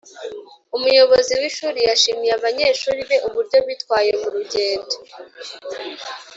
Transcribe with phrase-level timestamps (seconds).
[0.77, 4.95] Umuyobozi w ishuri yashimiye abanyeshuri be uburyo bitwaye murugendo